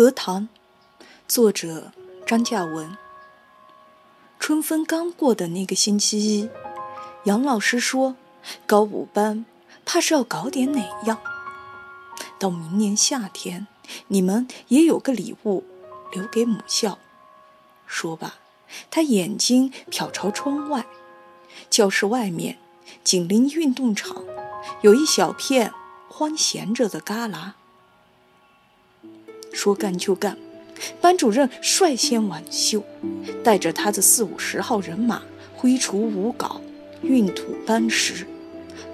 [0.00, 0.48] 荷塘，
[1.26, 1.90] 作者
[2.24, 2.96] 张嘉文。
[4.38, 6.48] 春分刚过的那个星期一，
[7.24, 8.14] 杨老师说，
[8.64, 9.44] 高五班
[9.84, 11.18] 怕是要搞点哪样。
[12.38, 13.66] 到明年夏天，
[14.06, 15.64] 你们也有个礼物
[16.12, 17.00] 留给母校。
[17.84, 18.34] 说罢，
[18.92, 20.86] 他眼睛瞟朝窗外，
[21.68, 22.58] 教室外面
[23.02, 24.22] 紧邻运动场，
[24.82, 25.72] 有一小片
[26.08, 27.54] 荒闲着的旮旯。
[29.52, 30.36] 说干就干，
[31.00, 32.82] 班主任率先挽袖，
[33.42, 35.22] 带着他的四五十号人马
[35.54, 36.60] 挥锄舞镐，
[37.02, 38.26] 运土搬石。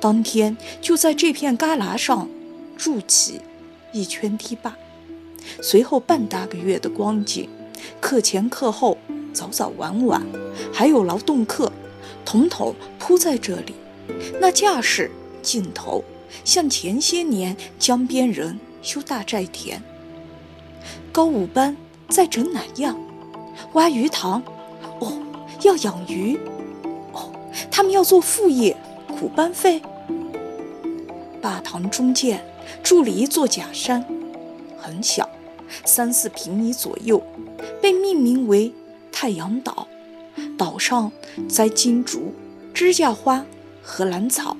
[0.00, 2.28] 当天就在这片旮旯上
[2.76, 3.40] 筑起
[3.92, 4.76] 一圈堤坝。
[5.62, 7.48] 随后半大个月的光景，
[8.00, 8.96] 课前课后，
[9.32, 10.22] 早早晚晚，
[10.72, 11.70] 还有劳动课，
[12.24, 13.74] 统统铺在这里。
[14.40, 15.10] 那架势
[15.42, 16.02] 劲头，
[16.44, 19.82] 像前些年江边人修大寨田。
[21.12, 21.76] 高五班
[22.08, 22.98] 在整哪样？
[23.74, 24.42] 挖鱼塘，
[25.00, 25.12] 哦，
[25.62, 26.38] 要养鱼，
[27.12, 27.32] 哦，
[27.70, 28.76] 他们要做副业，
[29.08, 29.80] 苦班费。
[31.40, 32.44] 坝塘中间
[32.82, 34.04] 筑了一座假山，
[34.78, 35.28] 很小，
[35.84, 37.22] 三四平米左右，
[37.82, 38.72] 被命名为
[39.12, 39.86] 太阳岛。
[40.58, 41.12] 岛上
[41.48, 42.32] 栽金竹、
[42.72, 43.44] 指甲花
[43.82, 44.56] 和兰草，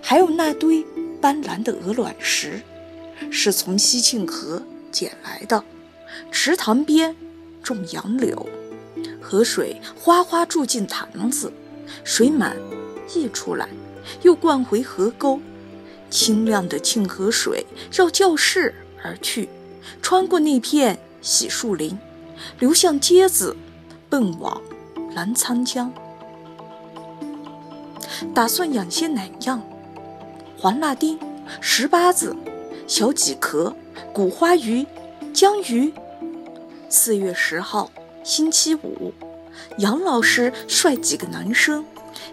[0.00, 0.84] 还有那堆
[1.20, 2.62] 斑斓的鹅卵石，
[3.30, 5.62] 是从西庆河捡来的。
[6.30, 7.14] 池塘边
[7.62, 8.48] 种杨柳，
[9.20, 11.52] 河水哗哗注进塘子，
[12.04, 12.56] 水满
[13.14, 13.68] 溢出来，
[14.22, 15.40] 又灌回河沟。
[16.10, 19.48] 清亮的沁河水绕教室而去，
[20.00, 21.98] 穿过那片洗树林，
[22.58, 23.54] 流向街子，
[24.08, 24.60] 奔往
[25.14, 25.92] 澜沧江。
[28.34, 29.62] 打算养些哪样？
[30.56, 31.18] 黄辣丁、
[31.60, 32.34] 石八子、
[32.88, 33.76] 小鲫壳、
[34.14, 34.84] 古花鱼、
[35.34, 35.92] 江鱼。
[36.88, 37.90] 四月十号，
[38.24, 39.12] 星期五，
[39.76, 41.84] 杨老师率几个男生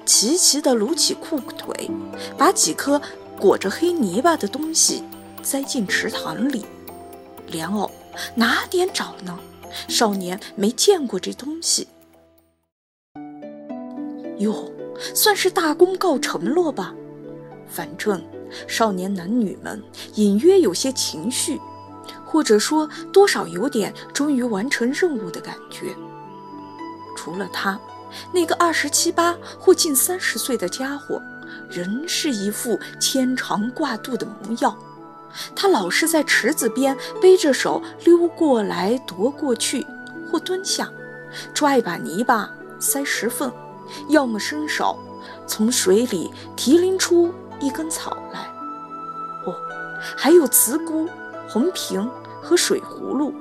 [0.06, 1.92] 齐齐地撸起裤腿，
[2.38, 3.02] 把几颗
[3.38, 5.04] 裹着黑泥巴的东西
[5.44, 6.66] 栽进池塘里。
[7.48, 7.92] 莲藕
[8.34, 9.38] 哪点找呢？
[9.90, 11.90] 少年没见过这东西。
[14.38, 14.72] 哟，
[15.14, 16.96] 算是大功告成了吧？
[17.68, 18.22] 反正
[18.68, 19.82] 少年男女们
[20.16, 21.60] 隐约有些情绪。
[22.24, 25.96] 或者说，多少有点终于完成任务的感觉。
[27.16, 27.80] 除了他，
[28.34, 31.22] 那个二十七八或近三十岁的家伙，
[31.70, 34.78] 仍是一副牵肠挂肚的模样。
[35.56, 39.86] 他老是在池子边背着手溜过来踱过去，
[40.30, 40.92] 或蹲下，
[41.54, 42.50] 抓一把泥巴
[42.80, 43.50] 塞石缝，
[44.10, 44.98] 要么伸手
[45.48, 48.42] 从水里提拎出一根草来。
[49.46, 49.56] 哦，
[50.18, 51.08] 还有瓷菇。
[51.48, 52.10] 红瓶
[52.42, 53.32] 和水葫芦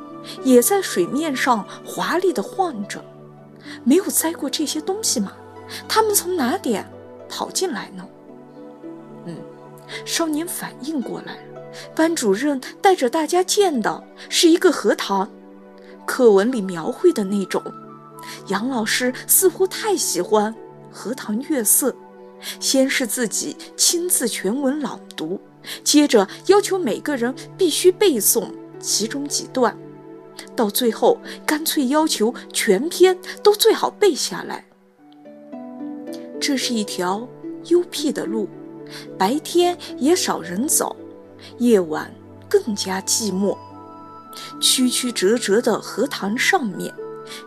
[0.43, 3.03] 也在水面上华丽地晃着，
[3.83, 5.33] 没有栽过这些东西吗？
[5.89, 6.87] 他们从哪点
[7.31, 8.07] 跑进来呢？
[9.25, 9.35] 嗯，
[10.05, 11.39] 少年反应过来，
[11.97, 15.27] 班主任带着大家见的是一个荷塘，
[16.05, 17.63] 课文里描绘的那种。
[18.49, 20.55] 杨老师似乎太喜欢
[20.93, 21.97] 荷塘月色，
[22.61, 25.41] 先是自己亲自全文朗读。
[25.83, 29.77] 接着要求每个人必须背诵其中几段，
[30.55, 34.67] 到最后干脆要求全篇都最好背下来。
[36.39, 37.27] 这是一条
[37.69, 38.47] 幽僻的路，
[39.17, 40.95] 白天也少人走，
[41.57, 42.13] 夜晚
[42.47, 43.57] 更加寂寞。
[44.61, 46.93] 曲曲折折的荷塘上面，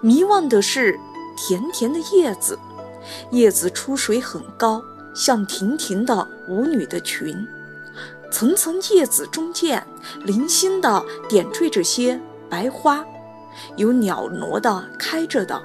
[0.02, 0.98] 迷望的是
[1.38, 2.58] 甜甜的叶子，
[3.32, 7.48] 叶子出水很高，像亭亭的舞女的裙。
[8.30, 9.86] 层层叶子中间，
[10.24, 12.20] 零星的点缀着些
[12.50, 13.06] 白花，
[13.78, 15.62] 有袅娜的开着的，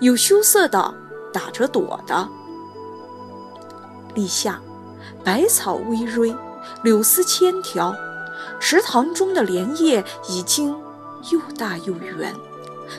[0.00, 0.94] 有羞涩的
[1.32, 2.28] 打着朵的。
[4.14, 4.60] 立夏，
[5.24, 6.36] 百草葳蕤，
[6.84, 7.92] 柳丝千条，
[8.60, 10.70] 池塘中的莲叶已经
[11.32, 12.32] 又大又圆，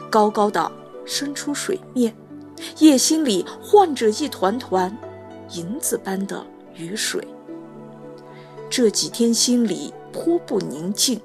[0.09, 0.69] 高高的
[1.05, 2.13] 伸出水面，
[2.79, 4.95] 叶心里晃着一团团
[5.51, 7.25] 银子般的雨水。
[8.69, 11.19] 这几天心里颇不宁静。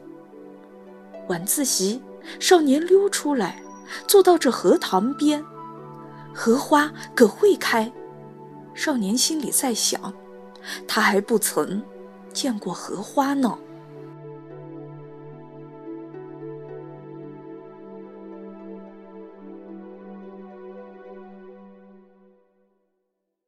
[1.29, 2.03] 晚自习，
[2.39, 3.63] 少年溜出来，
[4.07, 5.45] 坐到这荷塘边，
[6.35, 7.91] 荷花可会开？
[8.75, 10.13] 少年心里在想，
[10.87, 11.83] 他还不曾
[12.33, 13.59] 见过荷花呢。